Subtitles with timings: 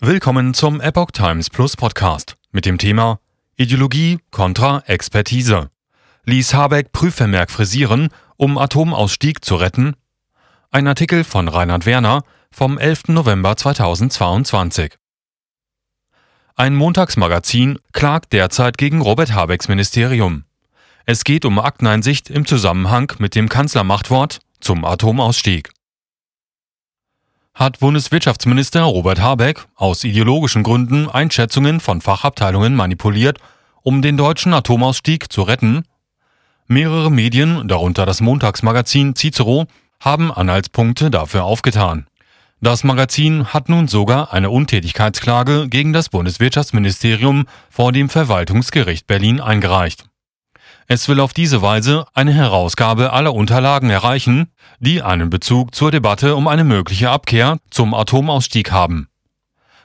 [0.00, 3.18] Willkommen zum Epoch Times Plus Podcast mit dem Thema
[3.56, 5.72] Ideologie kontra Expertise.
[6.24, 9.96] Ließ Habeck Prüfvermerk frisieren, um Atomausstieg zu retten?
[10.70, 12.22] Ein Artikel von Reinhard Werner
[12.52, 13.08] vom 11.
[13.08, 14.94] November 2022.
[16.54, 20.44] Ein Montagsmagazin klagt derzeit gegen Robert Habecks Ministerium.
[21.06, 25.70] Es geht um Akteneinsicht im Zusammenhang mit dem Kanzlermachtwort zum Atomausstieg
[27.58, 33.38] hat Bundeswirtschaftsminister Robert Habeck aus ideologischen Gründen Einschätzungen von Fachabteilungen manipuliert,
[33.82, 35.82] um den deutschen Atomausstieg zu retten?
[36.68, 39.66] Mehrere Medien, darunter das Montagsmagazin Cicero,
[40.00, 42.06] haben Anhaltspunkte dafür aufgetan.
[42.60, 50.04] Das Magazin hat nun sogar eine Untätigkeitsklage gegen das Bundeswirtschaftsministerium vor dem Verwaltungsgericht Berlin eingereicht.
[50.90, 56.34] Es will auf diese Weise eine Herausgabe aller Unterlagen erreichen, die einen Bezug zur Debatte
[56.34, 59.08] um eine mögliche Abkehr zum Atomausstieg haben.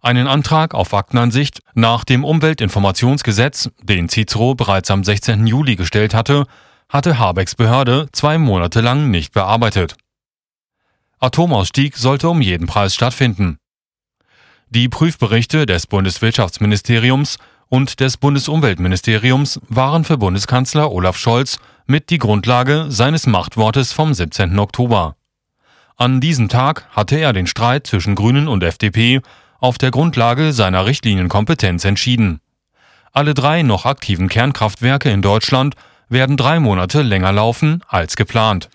[0.00, 5.46] Einen Antrag auf Aktenansicht nach dem Umweltinformationsgesetz, den Cicero bereits am 16.
[5.46, 6.46] Juli gestellt hatte,
[6.88, 9.96] hatte Habecks Behörde zwei Monate lang nicht bearbeitet.
[11.18, 13.58] Atomausstieg sollte um jeden Preis stattfinden.
[14.70, 17.36] Die Prüfberichte des Bundeswirtschaftsministeriums
[17.68, 24.58] und des Bundesumweltministeriums waren für Bundeskanzler Olaf Scholz mit die Grundlage seines Machtwortes vom 17.
[24.58, 25.16] Oktober.
[25.96, 29.20] An diesem Tag hatte er den Streit zwischen Grünen und FDP
[29.60, 32.40] auf der Grundlage seiner Richtlinienkompetenz entschieden.
[33.12, 35.74] Alle drei noch aktiven Kernkraftwerke in Deutschland
[36.08, 38.68] werden drei Monate länger laufen als geplant.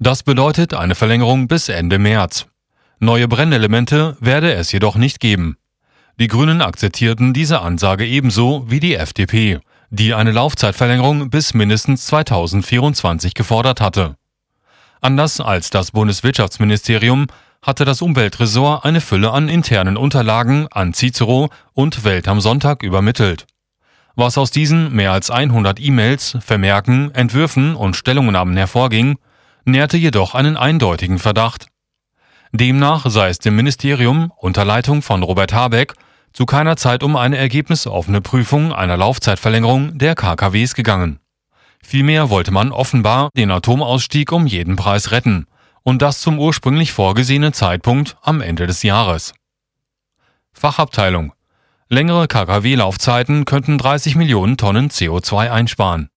[0.00, 2.46] Das bedeutet eine Verlängerung bis Ende März.
[2.98, 5.56] Neue Brennelemente werde es jedoch nicht geben.
[6.20, 13.34] Die Grünen akzeptierten diese Ansage ebenso wie die FDP, die eine Laufzeitverlängerung bis mindestens 2024
[13.34, 14.16] gefordert hatte.
[15.00, 17.28] Anders als das Bundeswirtschaftsministerium
[17.62, 23.46] hatte das Umweltressort eine Fülle an internen Unterlagen an Cicero und Welt am Sonntag übermittelt.
[24.16, 29.18] Was aus diesen mehr als 100 E-Mails, Vermerken, Entwürfen und Stellungnahmen hervorging,
[29.64, 31.68] nährte jedoch einen eindeutigen Verdacht.
[32.50, 35.94] Demnach sei es dem Ministerium unter Leitung von Robert Habeck
[36.32, 41.20] zu keiner Zeit um eine ergebnisoffene Prüfung einer Laufzeitverlängerung der KKWs gegangen.
[41.82, 45.46] Vielmehr wollte man offenbar den Atomausstieg um jeden Preis retten,
[45.82, 49.32] und das zum ursprünglich vorgesehenen Zeitpunkt am Ende des Jahres.
[50.52, 51.32] Fachabteilung
[51.88, 56.10] Längere KKW-Laufzeiten könnten 30 Millionen Tonnen CO2 einsparen.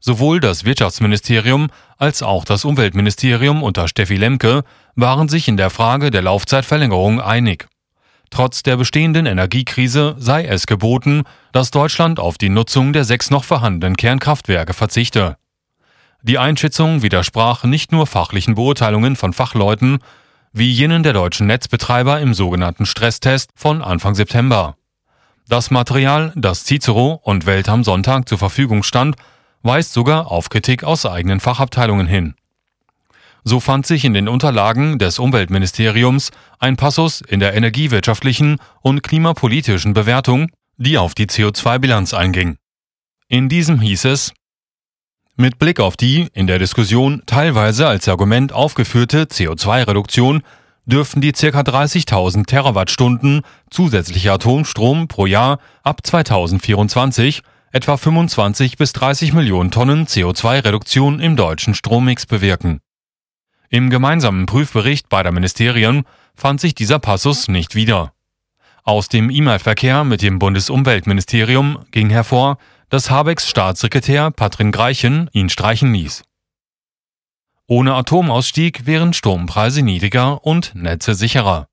[0.00, 1.68] Sowohl das Wirtschaftsministerium
[1.98, 4.64] als auch das Umweltministerium unter Steffi Lemke
[4.96, 7.68] waren sich in der Frage der Laufzeitverlängerung einig.
[8.30, 13.44] Trotz der bestehenden Energiekrise sei es geboten, dass Deutschland auf die Nutzung der sechs noch
[13.44, 15.36] vorhandenen Kernkraftwerke verzichte.
[16.22, 19.98] Die Einschätzung widersprach nicht nur fachlichen Beurteilungen von Fachleuten,
[20.52, 24.76] wie jenen der deutschen Netzbetreiber im sogenannten Stresstest von Anfang September.
[25.48, 29.16] Das Material, das Cicero und Welt am Sonntag zur Verfügung stand,
[29.62, 32.34] weist sogar auf Kritik aus eigenen Fachabteilungen hin.
[33.44, 39.94] So fand sich in den Unterlagen des Umweltministeriums ein Passus in der energiewirtschaftlichen und klimapolitischen
[39.94, 42.56] Bewertung, die auf die CO2-Bilanz einging.
[43.28, 44.32] In diesem hieß es,
[45.36, 50.42] mit Blick auf die in der Diskussion teilweise als Argument aufgeführte CO2-Reduktion
[50.84, 51.60] dürften die ca.
[51.60, 61.20] 30.000 Terawattstunden zusätzlicher Atomstrom pro Jahr ab 2024 etwa 25 bis 30 Millionen Tonnen CO2-Reduktion
[61.20, 62.80] im deutschen Strommix bewirken.
[63.72, 66.02] Im gemeinsamen Prüfbericht beider Ministerien
[66.34, 68.12] fand sich dieser Passus nicht wieder.
[68.82, 75.94] Aus dem E-Mail-Verkehr mit dem Bundesumweltministerium ging hervor, dass Habecks Staatssekretär Patrin Greichen ihn streichen
[75.94, 76.24] ließ.
[77.68, 81.68] Ohne Atomausstieg wären Strompreise niedriger und Netze sicherer.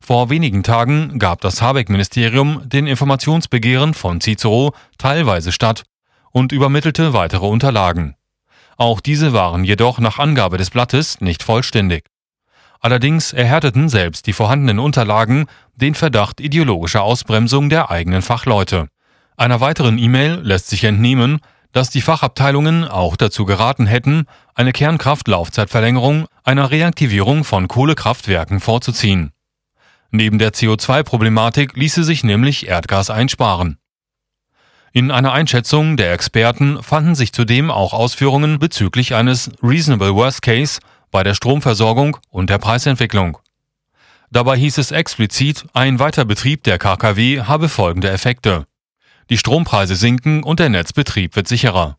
[0.00, 5.84] Vor wenigen Tagen gab das Habeck-Ministerium den Informationsbegehren von Cicero teilweise statt
[6.32, 8.17] und übermittelte weitere Unterlagen.
[8.78, 12.04] Auch diese waren jedoch nach Angabe des Blattes nicht vollständig.
[12.80, 18.86] Allerdings erhärteten selbst die vorhandenen Unterlagen den Verdacht ideologischer Ausbremsung der eigenen Fachleute.
[19.36, 21.40] Einer weiteren E-Mail lässt sich entnehmen,
[21.72, 29.32] dass die Fachabteilungen auch dazu geraten hätten, eine Kernkraftlaufzeitverlängerung einer Reaktivierung von Kohlekraftwerken vorzuziehen.
[30.12, 33.78] Neben der CO2-Problematik ließe sich nämlich Erdgas einsparen.
[34.92, 40.80] In einer Einschätzung der Experten fanden sich zudem auch Ausführungen bezüglich eines Reasonable Worst Case
[41.10, 43.38] bei der Stromversorgung und der Preisentwicklung.
[44.30, 48.66] Dabei hieß es explizit, ein Weiterbetrieb der KKW habe folgende Effekte.
[49.30, 51.98] Die Strompreise sinken und der Netzbetrieb wird sicherer.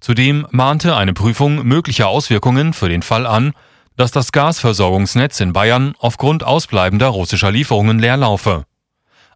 [0.00, 3.52] Zudem mahnte eine Prüfung möglicher Auswirkungen für den Fall an,
[3.96, 8.64] dass das Gasversorgungsnetz in Bayern aufgrund ausbleibender russischer Lieferungen leer laufe.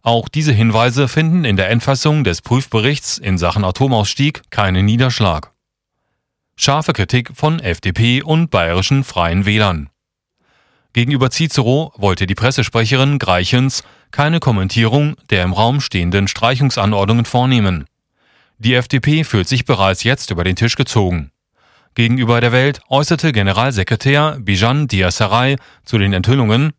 [0.07, 5.51] Auch diese Hinweise finden in der Endfassung des Prüfberichts in Sachen Atomausstieg keinen Niederschlag.
[6.55, 9.89] Scharfe Kritik von FDP und bayerischen Freien Wählern.
[10.93, 17.83] Gegenüber Cicero wollte die Pressesprecherin Greichens keine Kommentierung der im Raum stehenden Streichungsanordnungen vornehmen.
[18.59, 21.31] Die FDP fühlt sich bereits jetzt über den Tisch gezogen.
[21.95, 26.71] Gegenüber der Welt äußerte Generalsekretär Bijan Diasaray zu den Enthüllungen,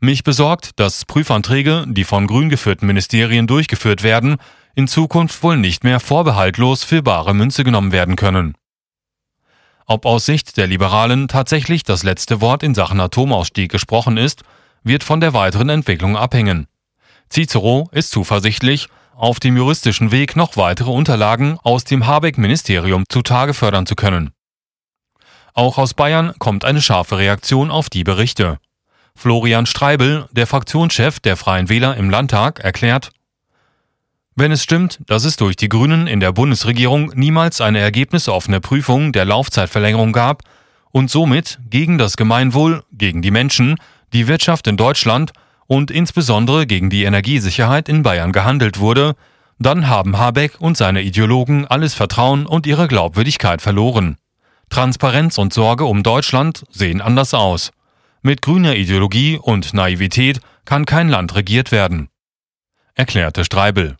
[0.00, 4.36] mich besorgt, dass Prüfanträge, die von grün geführten Ministerien durchgeführt werden,
[4.74, 8.54] in Zukunft wohl nicht mehr vorbehaltlos für bare Münze genommen werden können.
[9.86, 14.42] Ob aus Sicht der Liberalen tatsächlich das letzte Wort in Sachen Atomausstieg gesprochen ist,
[14.82, 16.66] wird von der weiteren Entwicklung abhängen.
[17.30, 23.86] Cicero ist zuversichtlich, auf dem juristischen Weg noch weitere Unterlagen aus dem Habeck-Ministerium zutage fördern
[23.86, 24.32] zu können.
[25.54, 28.58] Auch aus Bayern kommt eine scharfe Reaktion auf die Berichte.
[29.16, 33.10] Florian Streibel, der Fraktionschef der Freien Wähler im Landtag, erklärt,
[34.34, 39.12] wenn es stimmt, dass es durch die Grünen in der Bundesregierung niemals eine ergebnisoffene Prüfung
[39.12, 40.42] der Laufzeitverlängerung gab
[40.92, 43.76] und somit gegen das Gemeinwohl, gegen die Menschen,
[44.12, 45.32] die Wirtschaft in Deutschland
[45.66, 49.16] und insbesondere gegen die Energiesicherheit in Bayern gehandelt wurde,
[49.58, 54.18] dann haben Habeck und seine Ideologen alles Vertrauen und ihre Glaubwürdigkeit verloren.
[54.68, 57.70] Transparenz und Sorge um Deutschland sehen anders aus.
[58.26, 62.08] Mit grüner Ideologie und Naivität kann kein Land regiert werden,
[62.96, 63.98] erklärte Streibel.